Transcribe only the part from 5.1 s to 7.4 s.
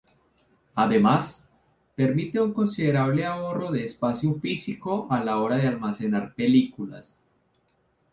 a la hora de almacenar películas.